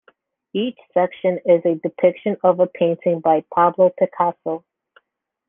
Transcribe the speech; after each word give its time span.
Each 0.53 0.79
section 0.95 1.37
is 1.45 1.61
a 1.63 1.75
depiction 1.75 2.35
of 2.43 2.59
a 2.59 2.65
painting 2.65 3.19
by 3.19 3.43
Pablo 3.53 3.93
Picasso. 3.99 4.65